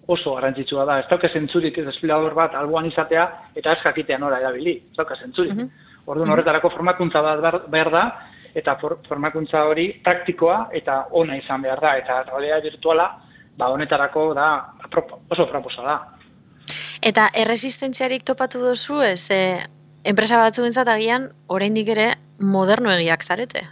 oso 0.08 0.34
garrantzitsua 0.36 0.86
da. 0.88 0.98
Ez 1.02 1.08
dauka 1.10 1.28
zentzurik 1.28 1.76
desfilador 1.84 2.32
bat 2.36 2.56
alboan 2.56 2.88
izatea 2.88 3.26
eta 3.54 3.74
ez 3.76 3.82
jakitea 3.82 4.18
nola 4.18 4.40
erabili. 4.40 4.78
Ez 4.90 4.96
dauka 4.96 5.16
zentzurik. 5.16 5.52
Mm 5.52 5.68
-hmm. 5.68 6.30
horretarako 6.32 6.70
formakuntza 6.70 7.20
bat 7.22 7.68
behar 7.68 7.90
da 7.90 8.04
eta 8.54 8.76
formakuntza 8.80 9.64
hori 9.66 9.88
praktikoa 10.04 10.68
eta 10.72 11.04
ona 11.10 11.36
izan 11.36 11.62
behar 11.62 11.80
da. 11.82 11.96
Eta 11.98 12.22
realidad 12.30 12.62
virtuala 12.62 13.08
ba, 13.56 13.70
honetarako 13.70 14.32
da 14.34 14.48
oso 15.30 15.46
fraposa 15.50 15.82
da. 15.82 15.96
Eta 17.04 17.28
erresistentziarik 17.36 18.24
topatu 18.24 18.62
dozu 18.62 19.00
ez, 19.04 19.30
e, 19.30 19.60
enpresa 20.04 20.38
batzu 20.38 20.64
agian 20.64 21.30
oraindik 21.48 21.88
ere 21.88 22.14
moderno 22.40 22.90
egiak 22.92 23.22
zarete? 23.22 23.66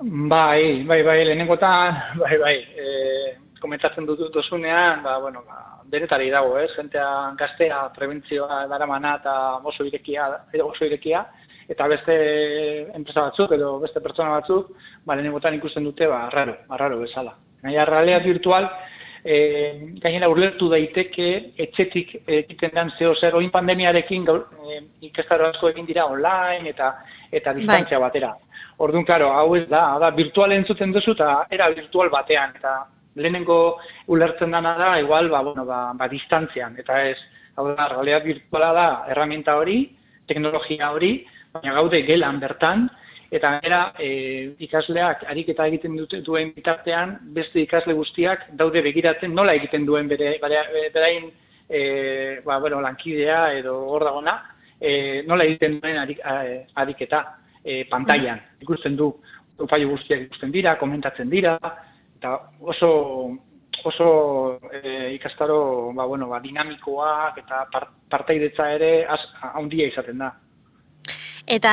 Bai, 0.00 0.84
bai, 0.84 1.02
bai, 1.02 1.24
lehenengotan, 1.24 1.94
bai, 2.22 2.38
bai, 2.38 2.56
e, 2.76 3.36
komentatzen 3.60 4.06
dut 4.06 4.32
dozunean, 4.32 5.02
ba, 5.02 5.18
bueno, 5.20 5.42
ba, 5.46 5.82
denetari 5.90 6.30
dago, 6.30 6.58
ez, 6.58 6.70
jentea 6.76 7.34
gaztea, 7.36 7.90
prebentzioa 7.96 8.66
daramana 8.68 9.16
eta 9.20 9.34
oso 9.64 9.84
irekia, 9.84 10.28
oso 10.64 10.84
irekia, 10.84 11.26
eta 11.70 11.86
beste 11.86 12.14
enpresa 12.98 13.28
batzuk 13.28 13.52
edo 13.54 13.76
beste 13.82 14.02
pertsona 14.02 14.40
batzuk, 14.40 14.72
ba, 15.06 15.14
lehenengotan 15.14 15.54
ikusten 15.60 15.86
dute, 15.86 16.08
ba, 16.10 16.24
raro, 16.32 16.56
ba, 16.68 16.78
raro 16.80 16.98
bezala. 17.04 17.36
Gaina, 17.62 17.84
realia 17.86 18.18
virtual, 18.24 18.66
e, 19.22 19.36
gainera 20.02 20.28
urlertu 20.32 20.70
daiteke, 20.72 21.30
etxetik 21.60 22.14
egiten 22.26 22.74
den 22.74 22.92
zeo 22.98 23.14
zer, 23.14 23.36
oin 23.38 23.52
pandemiarekin 23.54 24.26
gaur, 24.26 24.46
e, 24.66 24.80
ikastaro 25.10 25.50
asko 25.50 25.70
egin 25.70 25.86
dira 25.86 26.08
online 26.10 26.74
eta 26.74 26.92
eta 27.30 27.54
distantzia 27.54 27.98
bai. 27.98 28.08
batera. 28.08 28.34
Orduan, 28.82 29.04
karo, 29.06 29.28
hau 29.36 29.54
ez 29.54 29.66
da, 29.68 29.84
da, 30.02 30.10
virtual 30.16 30.56
entzuten 30.56 30.92
duzu 30.92 31.14
eta 31.14 31.44
era 31.54 31.68
virtual 31.70 32.10
batean, 32.10 32.56
eta 32.56 32.80
lehenengo 33.14 33.78
ulertzen 34.08 34.50
dana 34.50 34.74
da, 34.78 34.94
igual, 34.98 35.28
ba, 35.30 35.42
bueno, 35.46 35.66
ba, 35.68 35.92
ba 35.94 36.08
distantzian, 36.08 36.78
eta 36.80 37.04
ez, 37.06 37.18
hau 37.54 37.68
da, 37.76 37.86
realidad 37.92 38.24
virtuala 38.24 38.72
da, 38.72 38.88
herramienta 39.12 39.58
hori, 39.60 39.84
teknologia 40.26 40.90
hori, 40.94 41.12
baina 41.54 41.74
gaude 41.74 42.02
gelan 42.06 42.40
bertan, 42.40 42.88
eta 43.30 43.52
gara 43.62 43.80
e, 43.98 44.54
ikasleak 44.66 45.24
ariketa 45.30 45.66
egiten 45.70 45.96
dute 45.96 46.20
duen 46.26 46.52
bitartean, 46.56 47.16
beste 47.36 47.62
ikasle 47.62 47.94
guztiak 47.94 48.48
daude 48.58 48.82
begiratzen 48.82 49.34
nola 49.34 49.54
egiten 49.58 49.86
duen 49.86 50.08
bere, 50.10 50.36
bere, 50.42 50.64
berain 50.94 51.30
e, 51.68 52.40
ba, 52.44 52.58
bueno, 52.58 52.80
lankidea 52.80 53.52
edo 53.58 53.76
hor 53.92 54.04
dagona, 54.08 54.36
e, 54.80 55.22
nola 55.28 55.46
egiten 55.46 55.78
duen 55.80 56.00
arik, 56.02 56.24
ariketa 56.74 57.22
e, 57.62 57.84
pantailan. 57.90 58.40
Mm. 58.40 58.64
Ikusten 58.66 58.98
du, 58.98 59.12
fallo 59.70 59.92
guztiak 59.94 60.26
ikusten 60.26 60.50
dira, 60.50 60.74
komentatzen 60.80 61.30
dira, 61.30 61.56
eta 62.18 62.34
oso 62.60 62.90
oso 63.84 64.60
e, 64.72 65.14
ikastaro 65.14 65.92
ba, 65.94 66.04
bueno, 66.04 66.28
ba, 66.28 66.40
dinamikoak 66.40 67.38
eta 67.40 67.64
partaidetza 68.10 68.66
ere 68.74 68.92
handia 69.54 69.86
izaten 69.88 70.18
da. 70.18 70.34
Eta 71.50 71.70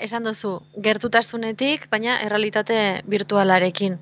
esan 0.00 0.24
duzu, 0.24 0.54
gertutasunetik, 0.80 1.82
baina 1.92 2.14
errealitate 2.24 2.78
virtualarekin. 3.12 3.98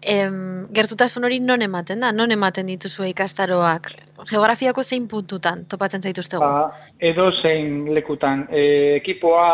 Em, 0.00 0.36
gertutasun 0.72 1.26
hori 1.28 1.36
non 1.44 1.60
ematen 1.60 2.00
da? 2.00 2.08
Non 2.16 2.32
ematen 2.32 2.70
dituzu 2.70 3.04
ikastaroak? 3.10 3.90
Geografiako 4.30 4.82
zein 4.82 5.04
puntutan 5.08 5.66
topatzen 5.68 6.00
zaituztegu? 6.00 6.40
Ba, 6.40 6.70
edo 6.96 7.26
zein 7.42 7.90
lekutan. 7.92 8.46
E, 8.48 8.62
ekipoa 9.02 9.44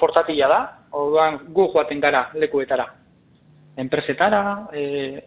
portatila 0.00 0.48
da, 0.48 0.60
orduan 0.96 1.36
gu 1.52 1.68
joaten 1.74 2.00
gara 2.00 2.30
lekuetara 2.32 2.86
enpresetara, 3.76 4.68
e, 4.72 5.20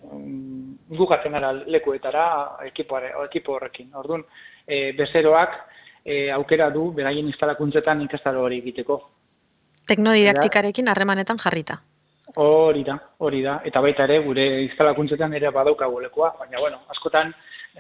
gu 0.89 1.07
gara 1.07 1.51
lekuetara 1.53 2.25
ekipoare, 2.65 3.13
ekipo 3.25 3.59
horrekin. 3.59 3.91
Orduan, 3.93 4.25
e, 4.67 4.91
bezeroak 4.97 5.53
e, 6.03 6.31
aukera 6.31 6.71
du 6.71 6.91
beraien 6.97 7.29
instalakuntzetan 7.29 8.01
ikastaro 8.07 8.41
hori 8.41 8.59
egiteko. 8.63 8.99
Teknodidaktikarekin 9.87 10.87
harremanetan 10.89 11.37
jarrita. 11.37 11.79
Hori 12.35 12.83
da, 12.83 12.97
hori 13.19 13.41
da. 13.43 13.59
Eta 13.63 13.81
baita 13.81 14.03
ere, 14.03 14.19
gure 14.25 14.45
instalakuntzetan 14.63 15.33
ere 15.37 15.51
badaukago 15.53 16.01
lekoa. 16.01 16.33
Baina, 16.39 16.59
bueno, 16.59 16.81
askotan, 16.89 17.31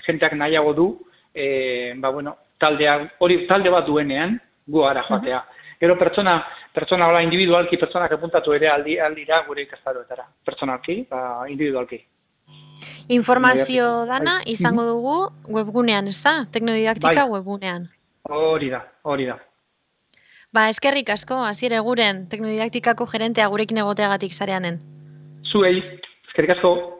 jenteak 0.05 0.33
nahiago 0.37 0.73
du, 0.73 0.87
e, 1.33 1.93
ba, 1.97 2.11
bueno, 2.11 2.35
taldea, 2.59 2.99
hori 3.19 3.41
talde 3.47 3.73
bat 3.73 3.85
duenean, 3.87 4.37
gu 4.67 4.83
ara 4.85 5.03
joatea. 5.07 5.43
Gero 5.79 5.97
pertsona, 5.99 6.37
pertsona 6.73 7.07
hola 7.09 7.21
individualki, 7.25 7.77
pertsonak 7.77 8.13
apuntatu 8.15 8.53
ere 8.55 8.69
aldi, 8.71 8.99
aldira 8.99 9.41
gure 9.47 9.65
ikastaroetara. 9.65 10.23
Pertsonalki, 10.45 11.01
ba, 11.09 11.45
individualki. 11.51 11.99
Informazio 13.09 14.05
dana 14.09 14.39
izango 14.49 14.85
dugu 14.87 15.17
webgunean, 15.57 16.07
ez 16.07 16.21
da? 16.23 16.45
Teknodidaktika 16.51 17.25
bai. 17.25 17.31
webgunean. 17.35 17.89
Hori 18.29 18.71
da, 18.71 18.81
hori 19.03 19.27
da. 19.29 19.37
Ba, 20.55 20.69
eskerrik 20.71 21.09
asko, 21.11 21.35
hasiere 21.43 21.81
guren 21.83 22.25
teknodidaktikako 22.31 23.09
gerentea 23.11 23.49
gurekin 23.51 23.81
egoteagatik 23.81 24.31
zareanen. 24.31 24.77
Zuei, 25.51 25.81
eskerrik 26.29 26.55
asko. 26.55 26.94